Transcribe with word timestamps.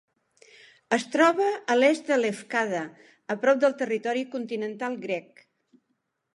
Es 0.95 1.03
troba 1.15 1.49
a 1.73 1.75
l'est 1.81 2.09
de 2.13 2.17
Lefkada, 2.23 2.81
a 3.35 3.37
prop 3.45 3.63
del 3.67 3.79
territori 3.85 4.27
continental 4.35 4.99
grec. 5.09 5.49